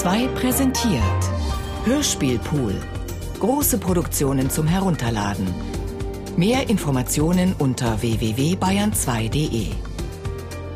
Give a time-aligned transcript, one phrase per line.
[0.00, 1.02] 2 präsentiert
[1.84, 2.74] Hörspielpool.
[3.38, 5.46] Große Produktionen zum Herunterladen.
[6.38, 9.66] Mehr Informationen unter www.bayern2.de.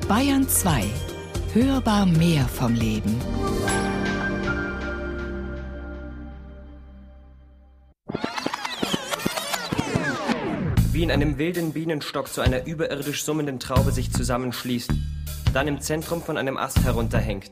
[0.06, 0.84] Bayern 2.
[1.54, 3.18] Hörbar mehr vom Leben.
[10.92, 14.92] Wie in einem wilden Bienenstock zu einer überirdisch summenden Traube sich zusammenschließt,
[15.54, 17.48] dann im Zentrum von einem Ast herunterhängt.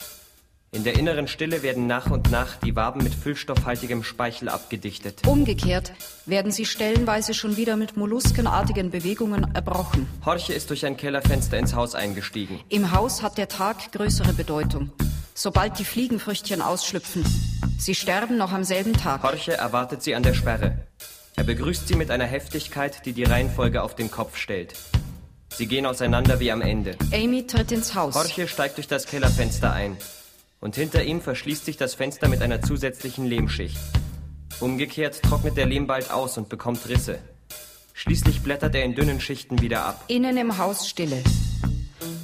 [0.75, 5.21] In der inneren Stille werden nach und nach die Waben mit füllstoffhaltigem Speichel abgedichtet.
[5.27, 5.93] Umgekehrt
[6.25, 10.09] werden sie stellenweise schon wieder mit molluskenartigen Bewegungen erbrochen.
[10.25, 12.59] Horche ist durch ein Kellerfenster ins Haus eingestiegen.
[12.71, 14.91] Im Haus hat der Tag größere Bedeutung.
[15.35, 17.23] Sobald die Fliegenfrüchtchen ausschlüpfen.
[17.79, 19.23] Sie sterben noch am selben Tag.
[19.23, 20.87] Horche erwartet sie an der Sperre.
[21.37, 24.73] Er begrüßt sie mit einer Heftigkeit, die die Reihenfolge auf den Kopf stellt.
[25.51, 26.97] Sie gehen auseinander wie am Ende.
[27.13, 28.15] Amy tritt ins Haus.
[28.15, 29.99] Horche steigt durch das Kellerfenster ein
[30.63, 33.77] und hinter ihm verschließt sich das Fenster mit einer zusätzlichen Lehmschicht.
[34.61, 37.19] Umgekehrt trocknet der Lehm bald aus und bekommt Risse.
[37.93, 40.05] Schließlich blättert er in dünnen Schichten wieder ab.
[40.07, 41.23] Innen im Haus Stille.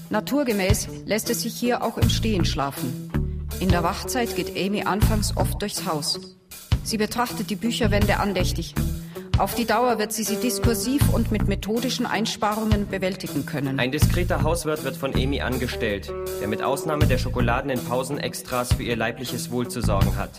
[0.09, 3.11] Naturgemäß lässt es sich hier auch im Stehen schlafen.
[3.59, 6.21] In der Wachzeit geht Amy anfangs oft durchs Haus.
[6.85, 8.73] Sie betrachtet die Bücherwände andächtig.
[9.39, 13.79] Auf die Dauer wird sie sie diskursiv und mit methodischen Einsparungen bewältigen können.
[13.79, 18.73] Ein diskreter Hauswirt wird von Amy angestellt, der mit Ausnahme der Schokoladen in Pausen Extras
[18.73, 20.31] für ihr leibliches Wohl zu sorgen hat.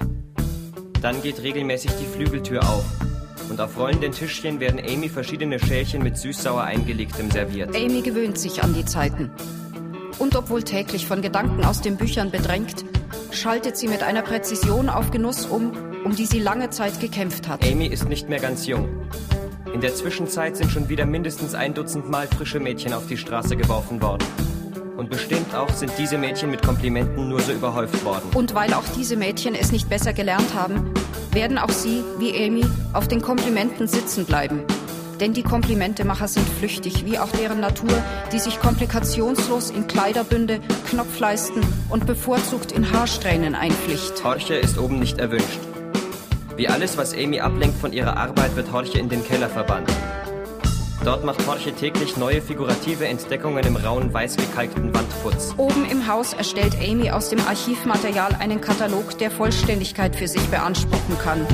[1.01, 2.83] Dann geht regelmäßig die Flügeltür auf
[3.49, 7.73] und auf rollenden Tischchen werden Amy verschiedene Schälchen mit süß-sauer eingelegtem serviert.
[7.73, 9.31] Amy gewöhnt sich an die Zeiten.
[10.19, 12.83] Und obwohl täglich von Gedanken aus den Büchern bedrängt,
[13.31, 15.71] schaltet sie mit einer Präzision auf Genuss um,
[16.03, 17.63] um die sie lange Zeit gekämpft hat.
[17.63, 18.87] Amy ist nicht mehr ganz jung.
[19.73, 23.55] In der Zwischenzeit sind schon wieder mindestens ein Dutzend Mal frische Mädchen auf die Straße
[23.55, 24.25] geworfen worden.
[24.97, 28.29] Und bestimmt auch sind diese Mädchen mit Komplimenten nur so überhäuft worden.
[28.33, 30.93] Und weil auch diese Mädchen es nicht besser gelernt haben,
[31.31, 34.63] werden auch sie, wie Amy, auf den Komplimenten sitzen bleiben.
[35.21, 37.91] Denn die Komplimentemacher sind flüchtig, wie auch deren Natur,
[38.33, 40.59] die sich komplikationslos in Kleiderbünde,
[40.89, 44.23] Knopfleisten und bevorzugt in Haarsträhnen einpflicht.
[44.23, 45.68] Horche ist oben nicht erwünscht.
[46.59, 49.89] Wie alles, was Amy ablenkt von ihrer Arbeit, wird Horche in den Keller verbannt.
[51.05, 55.53] Dort macht Horche täglich neue figurative Entdeckungen im rauen, weiß gekalkten Wandputz.
[55.55, 61.17] Oben im Haus erstellt Amy aus dem Archivmaterial einen Katalog, der Vollständigkeit für sich beanspruchen
[61.23, 61.47] kann.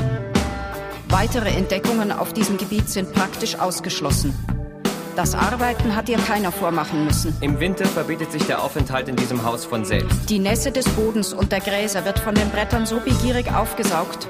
[1.08, 4.34] Weitere Entdeckungen auf diesem Gebiet sind praktisch ausgeschlossen.
[5.14, 7.32] Das Arbeiten hat ihr keiner vormachen müssen.
[7.42, 10.28] Im Winter verbietet sich der Aufenthalt in diesem Haus von selbst.
[10.28, 14.26] Die Nässe des Bodens und der Gräser wird von den Brettern so begierig aufgesaugt,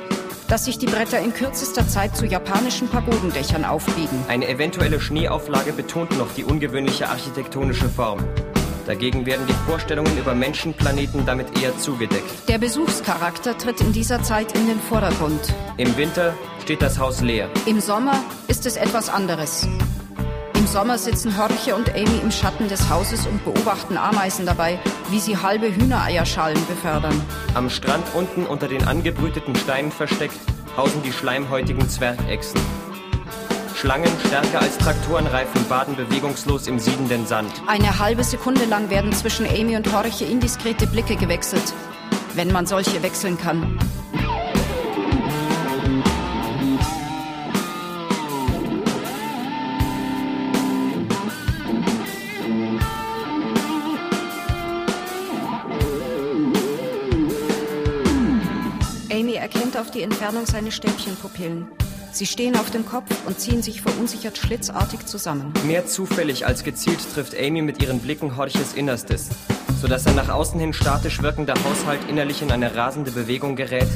[0.49, 4.19] dass sich die Bretter in kürzester Zeit zu japanischen Pagodendächern aufbiegen.
[4.29, 8.21] Eine eventuelle Schneeauflage betont noch die ungewöhnliche architektonische Form.
[8.87, 12.49] Dagegen werden die Vorstellungen über Menschenplaneten damit eher zugedeckt.
[12.49, 15.41] Der Besuchscharakter tritt in dieser Zeit in den Vordergrund.
[15.77, 17.49] Im Winter steht das Haus leer.
[17.67, 19.67] Im Sommer ist es etwas anderes.
[20.67, 25.21] Im Sommer sitzen Horche und Amy im Schatten des Hauses und beobachten Ameisen dabei, wie
[25.21, 27.23] sie halbe Hühnereierschalen befördern.
[27.55, 30.41] Am Strand unten unter den angebrüteten Steinen versteckt
[30.77, 32.61] hausen die schleimhäutigen Zwergechsen.
[33.77, 37.53] Schlangen, stärker als Traktorenreifen, baden bewegungslos im siedenden Sand.
[37.69, 41.73] Eine halbe Sekunde lang werden zwischen Amy und Horche indiskrete Blicke gewechselt,
[42.35, 43.79] wenn man solche wechseln kann.
[59.47, 61.69] Erkennt auf die Entfernung seine Stäbchenpupillen.
[62.11, 65.53] Sie stehen auf dem Kopf und ziehen sich verunsichert schlitzartig zusammen.
[65.65, 69.29] Mehr zufällig als gezielt trifft Amy mit ihren Blicken Horches Innerstes,
[69.81, 73.87] sodass ein nach außen hin statisch wirkender Haushalt innerlich in eine rasende Bewegung gerät,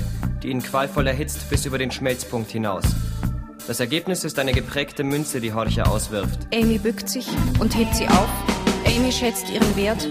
[0.41, 2.85] die ihn qualvoll erhitzt bis über den Schmelzpunkt hinaus.
[3.67, 6.47] Das Ergebnis ist eine geprägte Münze, die Horche auswirft.
[6.55, 7.27] Amy bückt sich
[7.59, 8.50] und hebt sie auf.
[8.97, 10.09] Amy schätzt ihren Wert.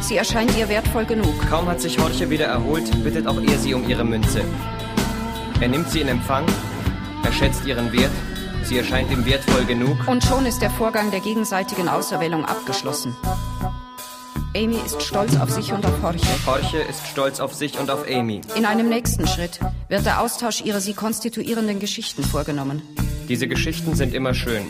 [0.00, 1.34] Sie erscheint ihr wertvoll genug.
[1.48, 4.42] Kaum hat sich Horche wieder erholt, bittet auch er sie um ihre Münze.
[5.60, 6.44] Er nimmt sie in Empfang,
[7.24, 8.10] er schätzt ihren Wert,
[8.64, 9.96] sie erscheint ihm wertvoll genug.
[10.08, 13.14] Und schon ist der Vorgang der gegenseitigen Auserwählung abgeschlossen.
[14.56, 16.26] Amy ist stolz auf sich und auf Horche.
[16.46, 18.40] Horche ist stolz auf sich und auf Amy.
[18.56, 22.82] In einem nächsten Schritt wird der Austausch ihrer sie konstituierenden Geschichten vorgenommen.
[23.28, 24.66] Diese Geschichten sind immer schön.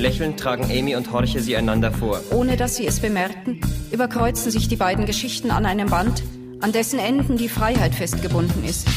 [0.00, 2.20] Lächelnd tragen Amy und Horche sie einander vor.
[2.32, 3.60] Ohne dass sie es bemerken,
[3.92, 6.22] überkreuzen sich die beiden Geschichten an einem Band,
[6.60, 8.88] an dessen Enden die Freiheit festgebunden ist.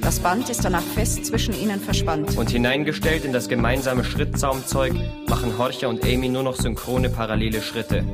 [0.00, 2.36] Das Band ist danach fest zwischen ihnen verspannt.
[2.36, 4.94] Und hineingestellt in das gemeinsame Schrittzaumzeug
[5.28, 8.04] machen Horche und Amy nur noch synchrone parallele Schritte.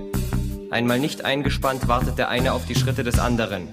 [0.70, 3.69] Einmal nicht eingespannt wartet der eine auf die Schritte des anderen.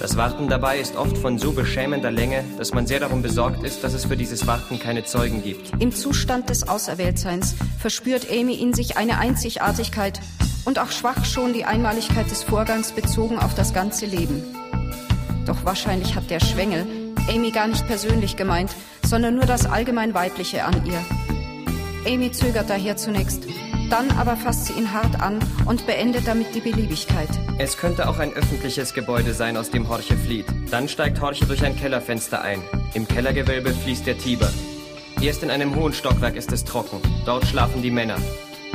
[0.00, 3.84] Das Warten dabei ist oft von so beschämender Länge, dass man sehr darum besorgt ist,
[3.84, 5.72] dass es für dieses Warten keine Zeugen gibt.
[5.80, 10.20] Im Zustand des Auserwähltseins verspürt Amy in sich eine Einzigartigkeit
[10.64, 14.42] und auch schwach schon die Einmaligkeit des Vorgangs bezogen auf das ganze Leben.
[15.46, 16.86] Doch wahrscheinlich hat der Schwengel
[17.28, 18.70] Amy gar nicht persönlich gemeint,
[19.06, 21.00] sondern nur das allgemein Weibliche an ihr.
[22.06, 23.44] Amy zögert daher zunächst,
[23.90, 27.28] dann aber fasst sie ihn hart an und beendet damit die Beliebigkeit.
[27.58, 30.46] Es könnte auch ein öffentliches Gebäude sein, aus dem Horche flieht.
[30.70, 32.62] Dann steigt Horche durch ein Kellerfenster ein.
[32.94, 34.50] Im Kellergewölbe fließt der Tiber.
[35.20, 37.00] Erst in einem hohen Stockwerk ist es trocken.
[37.24, 38.16] Dort schlafen die Männer.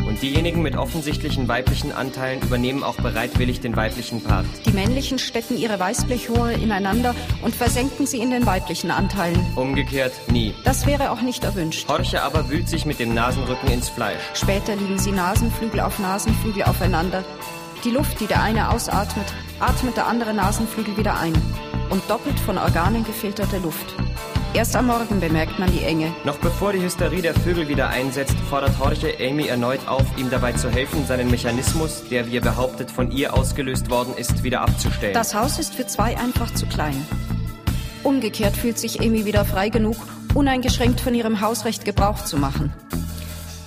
[0.10, 4.48] Und diejenigen mit offensichtlichen weiblichen Anteilen übernehmen auch bereitwillig den weiblichen Part.
[4.66, 7.14] Die männlichen stecken ihre Weißblechrohre ineinander
[7.44, 9.40] und versenken sie in den weiblichen Anteilen.
[9.56, 10.56] Umgekehrt nie.
[10.64, 11.88] Das wäre auch nicht erwünscht.
[11.88, 14.20] Horche aber wühlt sich mit dem Nasenrücken ins Fleisch.
[14.34, 17.24] Später liegen sie Nasenflügel auf Nasenflügel aufeinander.
[17.84, 19.28] Die Luft, die der eine ausatmet,
[19.60, 21.34] atmet der andere Nasenflügel wieder ein.
[21.92, 23.96] Und doppelt von Organen gefilterte Luft.
[24.52, 26.12] Erst am Morgen bemerkt man die Enge.
[26.26, 30.54] Noch bevor die Hysterie der Vögel wieder einsetzt, fordert Horche Amy erneut auf, ihm dabei
[30.54, 35.14] zu helfen, seinen Mechanismus, der wie er behauptet von ihr ausgelöst worden ist, wieder abzustellen.
[35.14, 37.06] Das Haus ist für zwei einfach zu klein.
[38.04, 39.98] Umgekehrt fühlt sich Amy wieder frei genug,
[40.34, 42.74] uneingeschränkt von ihrem Hausrecht Gebrauch zu machen.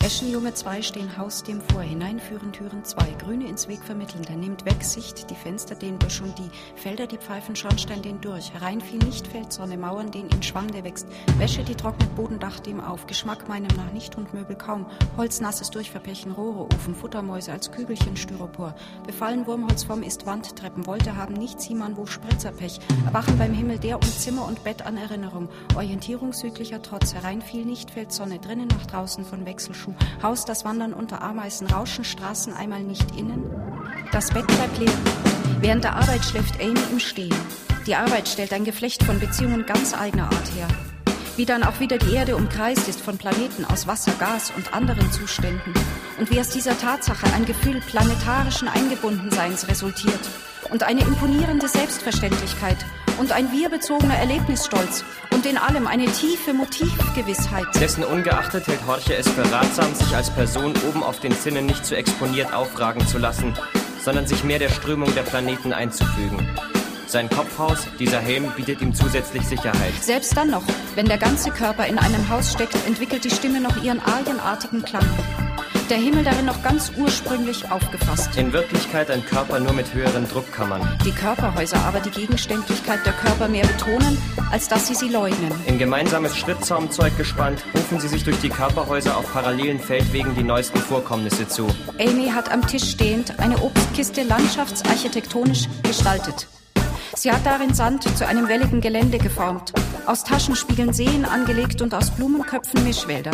[0.05, 4.65] Eschenjunge 2 stehen Haus dem vor, hineinführen Türen 2, Grüne ins Weg vermitteln, der nimmt
[4.65, 8.81] weg Sicht, die Fenster den Büsch und die, Felder die Pfeifen, Schornstein den durch, herein
[8.81, 11.07] viel nicht fällt Sonne, Mauern den in Schwamm der wächst,
[11.39, 15.71] Wäsche die trocknet, Bodendach dem auf, Geschmack meinem nach nicht und Möbel kaum, Holz nasses
[15.71, 18.75] Durchverpechen, Rohre, Ofen, Futtermäuse als Kügelchen Styropor,
[19.07, 24.11] befallen Wurmholzform ist Wandtreppen, wollte haben nichts Hiemann wo Spritzerpech, erwachen beim Himmel der und
[24.11, 28.87] Zimmer und Bett an Erinnerung, Orientierung südlicher Trotz, herein viel nicht fällt Sonne, drinnen nach
[28.87, 29.92] draußen von Wechselschuh,
[30.23, 33.51] Haus, das Wandern unter Ameisen, Rauschen, Straßen einmal nicht innen.
[34.13, 34.93] Das Bett bleibt leer.
[35.61, 37.35] Während der Arbeit schläft Amy im Stehen.
[37.87, 40.69] Die Arbeit stellt ein Geflecht von Beziehungen ganz eigener Art her.
[41.37, 45.11] Wie dann auch wieder die Erde umkreist ist von Planeten aus Wasser, Gas und anderen
[45.11, 45.73] Zuständen.
[46.19, 50.21] Und wie aus dieser Tatsache ein Gefühl planetarischen Eingebundenseins resultiert.
[50.71, 52.79] Und eine imponierende Selbstverständlichkeit
[53.19, 55.05] und ein wir-bezogener Erlebnisstolz
[55.43, 57.65] und in allem eine tiefe Motivgewissheit.
[57.81, 61.85] Dessen ungeachtet hält Horche es für ratsam, sich als Person oben auf den Zinnen nicht
[61.85, 63.53] zu exponiert aufragen zu lassen,
[64.05, 66.39] sondern sich mehr der Strömung der Planeten einzufügen.
[67.07, 69.93] Sein Kopfhaus, dieser Helm, bietet ihm zusätzlich Sicherheit.
[70.01, 70.63] Selbst dann noch,
[70.95, 75.07] wenn der ganze Körper in einem Haus steckt, entwickelt die Stimme noch ihren alienartigen Klang
[75.93, 78.39] der Himmel darin noch ganz ursprünglich aufgefasst.
[78.39, 80.81] In Wirklichkeit ein Körper nur mit höheren Druckkammern.
[81.05, 84.17] Die Körperhäuser aber die Gegenständlichkeit der Körper mehr betonen,
[84.51, 85.53] als dass sie sie leugnen.
[85.67, 90.79] In gemeinsames Schrittzaumzeug gespannt, rufen sie sich durch die Körperhäuser auf parallelen Feldwegen die neuesten
[90.79, 91.67] Vorkommnisse zu.
[92.01, 96.49] Amy hat am Tisch stehend eine Obstkiste landschaftsarchitektonisch gestaltet.
[97.15, 99.75] Sie hat darin Sand zu einem welligen Gelände geformt,
[100.07, 103.33] aus Taschenspiegeln Seen angelegt und aus Blumenköpfen Mischwälder.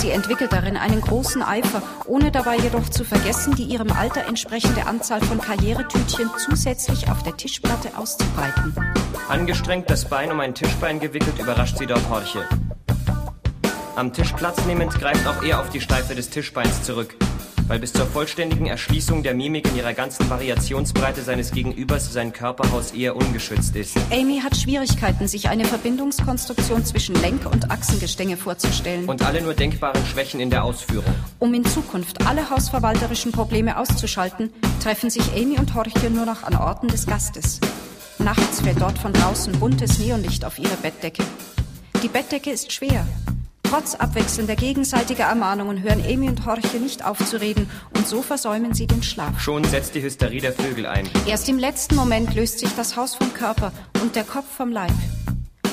[0.00, 4.86] Sie entwickelt darin einen großen Eifer, ohne dabei jedoch zu vergessen, die ihrem Alter entsprechende
[4.86, 8.74] Anzahl von Karrieretütchen zusätzlich auf der Tischplatte auszubreiten.
[9.28, 12.48] Angestrengt das Bein um ein Tischbein gewickelt, überrascht sie dort Horche.
[13.94, 17.14] Am Tisch Platz nehmend greift auch er auf die Steife des Tischbeins zurück
[17.70, 22.90] weil bis zur vollständigen Erschließung der Mimik in ihrer ganzen Variationsbreite seines Gegenübers sein Körperhaus
[22.90, 23.96] eher ungeschützt ist.
[24.10, 29.08] Amy hat Schwierigkeiten, sich eine Verbindungskonstruktion zwischen Lenk- und Achsengestänge vorzustellen.
[29.08, 31.14] Und alle nur denkbaren Schwächen in der Ausführung.
[31.38, 34.52] Um in Zukunft alle hausverwalterischen Probleme auszuschalten,
[34.82, 37.60] treffen sich Amy und Horche nur noch an Orten des Gastes.
[38.18, 41.22] Nachts fällt dort von draußen buntes Neonlicht auf ihre Bettdecke.
[42.02, 43.06] Die Bettdecke ist schwer,
[43.70, 48.74] Trotz abwechselnder gegenseitiger Ermahnungen hören Amy und Horche nicht auf zu reden und so versäumen
[48.74, 49.38] sie den Schlaf.
[49.38, 51.08] Schon setzt die Hysterie der Vögel ein.
[51.28, 53.70] Erst im letzten Moment löst sich das Haus vom Körper
[54.02, 54.90] und der Kopf vom Leib.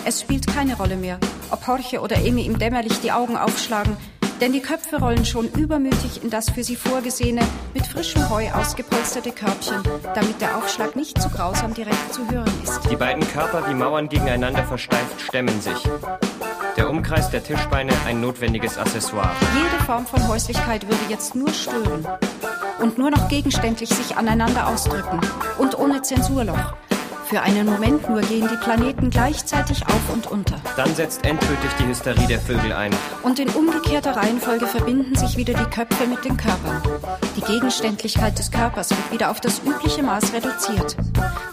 [0.05, 3.97] Es spielt keine Rolle mehr, ob Horche oder Amy im Dämmerlicht die Augen aufschlagen,
[4.41, 7.41] denn die Köpfe rollen schon übermütig in das für sie vorgesehene,
[7.73, 9.81] mit frischem Heu ausgepolsterte Körbchen,
[10.13, 12.79] damit der Aufschlag nicht zu grausam direkt zu hören ist.
[12.91, 15.83] Die beiden Körper wie Mauern gegeneinander versteift stemmen sich.
[16.77, 19.31] Der Umkreis der Tischbeine ein notwendiges Accessoire.
[19.55, 22.07] Jede Form von Häuslichkeit würde jetzt nur stören
[22.79, 25.19] und nur noch gegenständlich sich aneinander ausdrücken
[25.57, 26.75] und ohne Zensurloch.
[27.25, 30.61] Für einen Moment nur gehen die Planeten gleichzeitig auf und unter.
[30.77, 32.91] Dann setzt endgültig die Hysterie der Vögel ein.
[33.23, 36.81] Und in umgekehrter Reihenfolge verbinden sich wieder die Köpfe mit den Körpern.
[37.35, 40.95] Die Gegenständlichkeit des Körpers wird wieder auf das übliche Maß reduziert.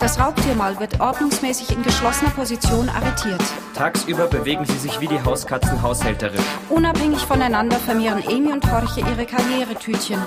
[0.05, 3.41] Das Raubtiermal wird ordnungsmäßig in geschlossener Position arretiert.
[3.75, 6.45] Tagsüber bewegen sie sich wie die Hauskatzen haushälterisch.
[6.69, 10.21] Unabhängig voneinander vermehren Amy und Horche ihre Karrieretütchen.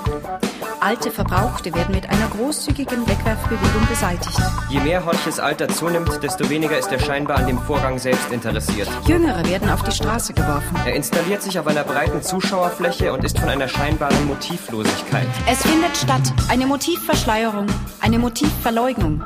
[0.80, 4.36] Alte Verbrauchte werden mit einer großzügigen Wegwerfbewegung beseitigt.
[4.68, 8.88] Je mehr Horches Alter zunimmt, desto weniger ist er scheinbar an dem Vorgang selbst interessiert.
[9.06, 10.76] Jüngere werden auf die Straße geworfen.
[10.86, 15.28] Er installiert sich auf einer breiten Zuschauerfläche und ist von einer scheinbaren Motivlosigkeit.
[15.48, 17.68] Es findet statt eine Motivverschleierung,
[18.00, 19.22] eine Motivverleugnung.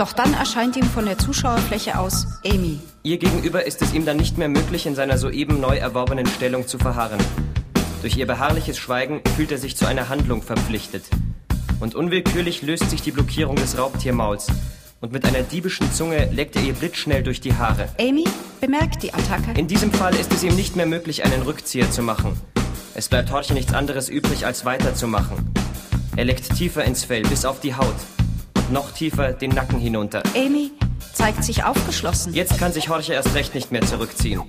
[0.00, 2.78] Doch dann erscheint ihm von der Zuschauerfläche aus Amy.
[3.02, 6.66] Ihr gegenüber ist es ihm dann nicht mehr möglich, in seiner soeben neu erworbenen Stellung
[6.66, 7.18] zu verharren.
[8.00, 11.04] Durch ihr beharrliches Schweigen fühlt er sich zu einer Handlung verpflichtet.
[11.80, 14.46] Und unwillkürlich löst sich die Blockierung des Raubtiermauls.
[15.02, 17.90] Und mit einer diebischen Zunge leckt er ihr blitzschnell durch die Haare.
[18.00, 18.24] Amy
[18.58, 19.52] bemerkt die Attacke.
[19.58, 22.40] In diesem Fall ist es ihm nicht mehr möglich, einen Rückzieher zu machen.
[22.94, 25.52] Es bleibt Horche nichts anderes übrig, als weiterzumachen.
[26.16, 27.96] Er leckt tiefer ins Fell, bis auf die Haut.
[28.70, 30.22] Noch tiefer den Nacken hinunter.
[30.36, 30.70] Amy
[31.12, 32.32] zeigt sich aufgeschlossen.
[32.34, 34.42] Jetzt kann sich Horche erst recht nicht mehr zurückziehen.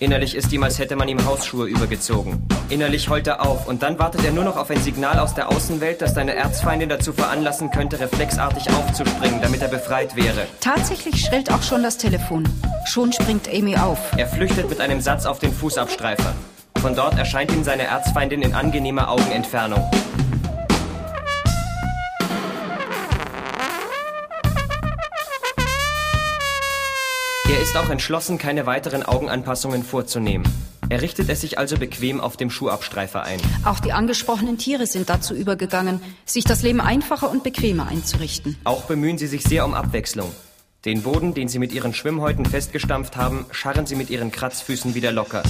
[0.00, 2.46] Innerlich ist ihm, als hätte man ihm Hausschuhe übergezogen.
[2.68, 5.48] Innerlich heult er auf und dann wartet er nur noch auf ein Signal aus der
[5.48, 10.46] Außenwelt, das seine Erzfeindin dazu veranlassen könnte, reflexartig aufzuspringen, damit er befreit wäre.
[10.60, 12.46] Tatsächlich schrillt auch schon das Telefon.
[12.84, 13.98] Schon springt Amy auf.
[14.18, 16.34] Er flüchtet mit einem Satz auf den Fußabstreifer.
[16.82, 19.90] Von dort erscheint ihm seine Erzfeindin in angenehmer Augenentfernung.
[27.64, 30.46] Ist auch entschlossen, keine weiteren Augenanpassungen vorzunehmen.
[30.90, 33.40] Er richtet es sich also bequem auf dem Schuhabstreifer ein.
[33.64, 38.58] Auch die angesprochenen Tiere sind dazu übergegangen, sich das Leben einfacher und bequemer einzurichten.
[38.64, 40.30] Auch bemühen sie sich sehr um Abwechslung.
[40.84, 45.10] Den Boden, den sie mit ihren Schwimmhäuten festgestampft haben, scharren sie mit ihren Kratzfüßen wieder
[45.10, 45.42] locker.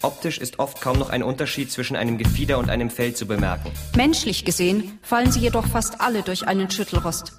[0.00, 3.70] Optisch ist oft kaum noch ein Unterschied zwischen einem Gefieder und einem Fell zu bemerken.
[3.94, 7.32] Menschlich gesehen fallen sie jedoch fast alle durch einen Schüttelrost.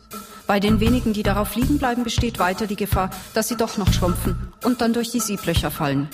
[0.48, 3.92] Bei den wenigen, die darauf liegen bleiben, besteht weiter die Gefahr, dass sie doch noch
[3.92, 6.08] schrumpfen und dann durch die Sieblöcher fallen.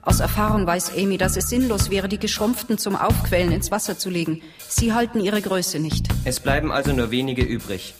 [0.00, 4.08] Aus Erfahrung weiß Amy, dass es sinnlos wäre, die Geschrumpften zum Aufquellen ins Wasser zu
[4.08, 4.40] legen.
[4.66, 6.06] Sie halten ihre Größe nicht.
[6.24, 7.94] Es bleiben also nur wenige übrig.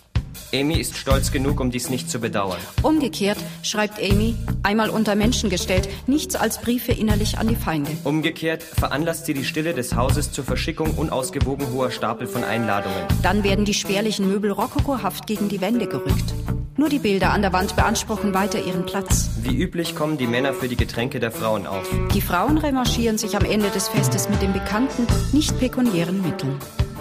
[0.55, 2.59] Amy ist stolz genug, um dies nicht zu bedauern.
[2.83, 7.91] Umgekehrt schreibt Amy, einmal unter Menschen gestellt, nichts als Briefe innerlich an die Feinde.
[8.05, 12.99] Umgekehrt veranlasst sie die Stille des Hauses zur Verschickung unausgewogen hoher Stapel von Einladungen.
[13.23, 16.35] Dann werden die spärlichen Möbel rokokohaft gegen die Wände gerückt.
[16.77, 19.31] Nur die Bilder an der Wand beanspruchen weiter ihren Platz.
[19.43, 21.91] Wie üblich kommen die Männer für die Getränke der Frauen auf.
[22.15, 26.57] Die Frauen revanchieren sich am Ende des Festes mit den bekannten, nicht pekuniären Mitteln.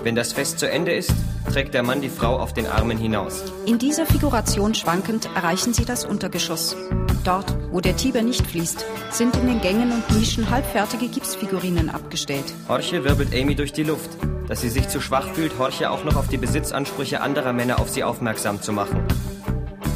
[0.08, 1.12] Wenn das Fest zu Ende ist,
[1.52, 3.44] trägt der Mann die Frau auf den Armen hinaus.
[3.66, 6.78] In dieser Figuration schwankend erreichen sie das Untergeschoss.
[7.26, 12.46] Dort, wo der Tiber nicht fließt, sind in den Gängen und Nischen halbfertige Gipsfigurinen abgestellt.
[12.70, 14.10] Horche wirbelt Amy durch die Luft.
[14.48, 17.90] Dass sie sich zu schwach fühlt, Horche auch noch auf die Besitzansprüche anderer Männer auf
[17.90, 19.02] sie aufmerksam zu machen.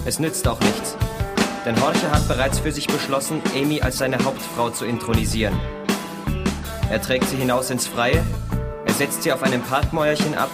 [0.04, 0.98] Es nützt auch nichts.
[1.66, 5.58] Denn Horche hat bereits für sich beschlossen, Amy als seine Hauptfrau zu intronisieren.
[6.90, 8.22] Er trägt sie hinaus ins Freie,
[9.02, 10.52] setzt sie auf einem Parkmäuerchen ab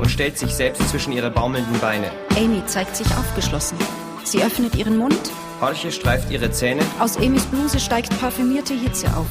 [0.00, 2.10] und stellt sich selbst zwischen ihre baumelnden Beine.
[2.38, 3.76] Amy zeigt sich aufgeschlossen.
[4.24, 5.20] Sie öffnet ihren Mund.
[5.60, 6.80] Horche streift ihre Zähne.
[6.98, 9.26] Aus Amys Bluse steigt parfümierte Hitze auf.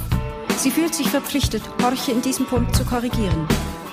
[0.57, 3.47] Sie fühlt sich verpflichtet, Horche in diesem Punkt zu korrigieren.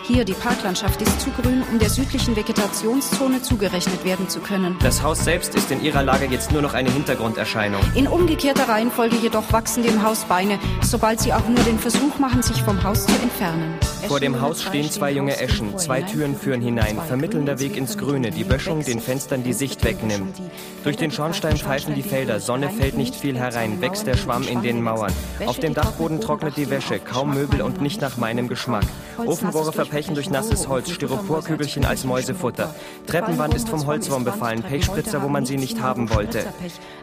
[0.09, 4.75] Hier, die Parklandschaft ist zu grün, um der südlichen Vegetationszone zugerechnet werden zu können.
[4.83, 7.83] Das Haus selbst ist in ihrer Lage jetzt nur noch eine Hintergrunderscheinung.
[7.95, 12.41] In umgekehrter Reihenfolge jedoch wachsen dem Haus Beine, sobald sie auch nur den Versuch machen,
[12.41, 13.75] sich vom Haus zu entfernen.
[14.07, 18.31] Vor dem Haus stehen zwei junge Eschen, zwei Türen führen hinein, vermittelnder Weg ins Grüne,
[18.31, 20.41] die Böschung den Fenstern die Sicht wegnimmt.
[20.85, 24.63] Durch den Schornstein pfeifen die Felder, Sonne fällt nicht viel herein, wächst der Schwamm in
[24.63, 25.13] den Mauern.
[25.45, 28.87] Auf dem Dachboden trocknet die Wäsche, kaum Möbel und nicht nach meinem Geschmack.
[29.19, 32.73] Ofenrohre verpechen durch nasses Holz, Styroporkügelchen als Mäusefutter.
[33.09, 36.45] Treppenwand ist vom Holzwurm befallen, Pechspritzer, wo man sie nicht haben wollte.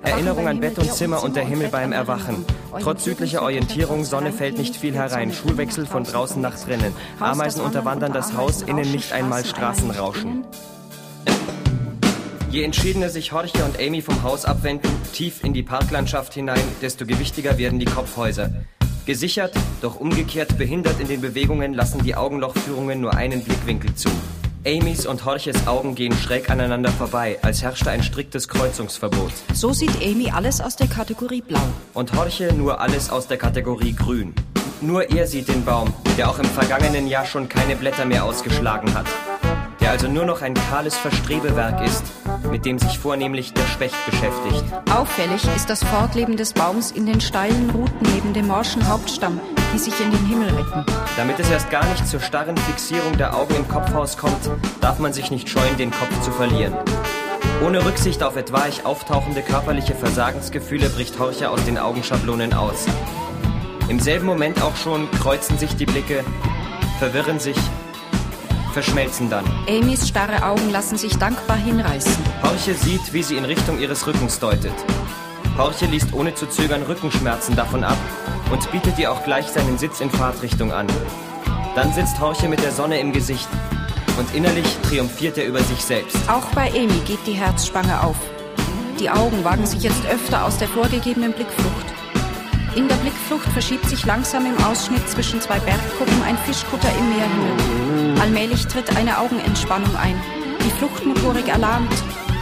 [0.02, 2.46] Erinnerung an Bett und Zimmer und der Himmel beim Erwachen.
[2.80, 6.94] Trotz südlicher Orientierung, Sonne fällt nicht viel herein, Schulwechsel von draußen nach drinnen.
[7.20, 10.46] Ameisen unterwandern das Haus, innen nicht einmal Straßenrauschen.
[12.50, 17.06] Je entschiedener sich Horche und Amy vom Haus abwenden, tief in die Parklandschaft hinein, desto
[17.06, 18.52] gewichtiger werden die Kopfhäuser.
[19.06, 24.10] Gesichert, doch umgekehrt behindert in den Bewegungen lassen die Augenlochführungen nur einen Blickwinkel zu.
[24.66, 29.32] Amys und Horches Augen gehen schräg aneinander vorbei, als herrschte ein striktes Kreuzungsverbot.
[29.54, 31.62] So sieht Amy alles aus der Kategorie Blau.
[31.94, 34.34] Und Horche nur alles aus der Kategorie Grün.
[34.82, 38.92] Nur er sieht den Baum, der auch im vergangenen Jahr schon keine Blätter mehr ausgeschlagen
[38.96, 39.06] hat.
[39.82, 42.04] Der also nur noch ein kahles Verstrebewerk ist,
[42.52, 44.64] mit dem sich vornehmlich der Specht beschäftigt.
[44.94, 49.40] Auffällig ist das Fortleben des Baums in den steilen Ruten neben dem morschen Hauptstamm,
[49.74, 50.86] die sich in den Himmel recken.
[51.18, 54.50] Damit es erst gar nicht zur starren Fixierung der Augen im Kopfhaus kommt,
[54.82, 56.74] darf man sich nicht scheuen, den Kopf zu verlieren.
[57.66, 62.86] Ohne Rücksicht auf etwaig auftauchende körperliche Versagensgefühle bricht Horcher aus den Augenschablonen aus.
[63.88, 66.24] Im selben Moment auch schon kreuzen sich die Blicke,
[67.00, 67.58] verwirren sich,
[68.76, 69.46] verschmelzen dann.
[69.70, 72.14] Amys starre Augen lassen sich dankbar hinreißen.
[72.44, 74.74] Horche sieht, wie sie in Richtung ihres Rückens deutet.
[75.58, 77.98] Horche liest ohne zu zögern Rückenschmerzen davon ab
[78.52, 80.88] und bietet ihr auch gleich seinen Sitz in Fahrtrichtung an.
[81.74, 83.48] Dann sitzt Horche mit der Sonne im Gesicht
[84.20, 86.18] und innerlich triumphiert er über sich selbst.
[86.28, 88.18] Auch bei Amy geht die Herzspange auf.
[89.00, 91.85] Die Augen wagen sich jetzt öfter aus der vorgegebenen Blickflucht.
[92.76, 98.22] In der Blickflucht verschiebt sich langsam im Ausschnitt zwischen zwei Bergkuppen ein Fischkutter im Meerhimmel.
[98.22, 100.22] Allmählich tritt eine Augenentspannung ein.
[100.60, 101.94] Die Fluchtmotorik erlahmt.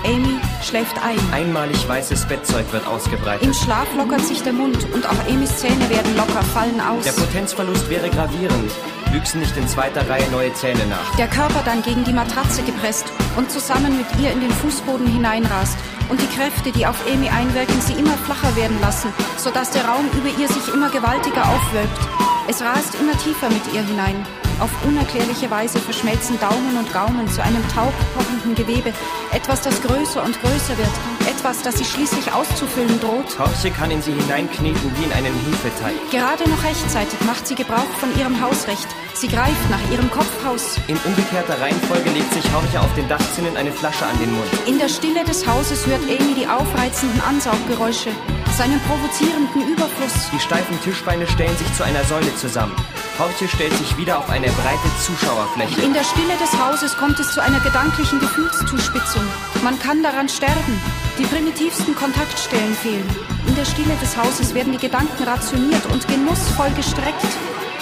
[0.03, 1.19] Amy schläft ein.
[1.31, 3.45] Einmalig weißes Bettzeug wird ausgebreitet.
[3.45, 7.05] Im Schlaf lockert sich der Mund und auch Amys Zähne werden locker, fallen aus.
[7.05, 8.71] Der Potenzverlust wäre gravierend.
[9.11, 11.15] Wüchsen nicht in zweiter Reihe neue Zähne nach.
[11.17, 13.05] Der Körper dann gegen die Matratze gepresst
[13.37, 15.77] und zusammen mit ihr in den Fußboden hineinrast
[16.09, 20.05] und die Kräfte, die auf Amy einwirken, sie immer flacher werden lassen, sodass der Raum
[20.17, 21.99] über ihr sich immer gewaltiger aufwölbt.
[22.47, 24.25] Es rast immer tiefer mit ihr hinein.
[24.59, 28.93] Auf unerklärliche Weise verschmelzen Daumen und Gaumen zu einem taub pochenden Gewebe.
[29.31, 30.91] Etwas, das größer und größer wird.
[31.27, 33.37] Etwas, das sie schließlich auszufüllen droht.
[33.39, 35.95] Horche kann in sie hineinkneten wie in einen Hefeteig.
[36.11, 38.87] Gerade noch rechtzeitig macht sie Gebrauch von ihrem Hausrecht.
[39.15, 40.77] Sie greift nach ihrem Kopfhaus.
[40.87, 44.47] In umgekehrter Reihenfolge legt sich Horche auf den Dachzinnen eine Flasche an den Mund.
[44.65, 48.09] In der Stille des Hauses hört Amy die aufreizenden Ansauggeräusche,
[48.57, 50.31] seinen provozierenden Überfluss.
[50.33, 52.75] Die steifen Tischbeine stellen sich zu einer Säule zusammen.
[53.19, 55.81] Horche stellt sich wieder auf eine breite Zuschauerfläche.
[55.81, 59.23] In der Stille des Hauses kommt es zu einer gedanklichen Gefühlszuspitzung.
[59.63, 60.81] Man kann daran sterben.
[61.19, 63.07] Die primitivsten Kontaktstellen fehlen.
[63.47, 67.27] In der Stille des Hauses werden die Gedanken rationiert und genussvoll gestreckt.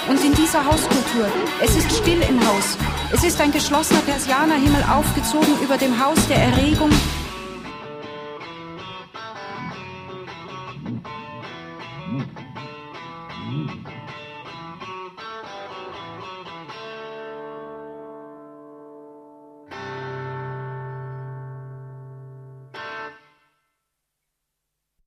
[0.10, 1.28] Und in dieser Hauskultur,
[1.64, 2.78] es ist still im Haus.
[3.12, 6.90] Es ist ein geschlossener Persianerhimmel aufgezogen über dem Haus der Erregung,